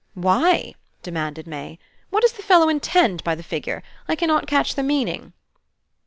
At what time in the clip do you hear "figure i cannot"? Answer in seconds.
3.43-4.47